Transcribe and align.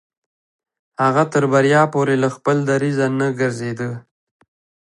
هغه 1.03 1.23
تر 1.33 1.43
بريا 1.53 1.81
پورې 1.93 2.15
له 2.23 2.29
خپل 2.35 2.57
دريځه 2.71 3.05
نه 3.19 3.27
ګرځېده. 3.39 3.89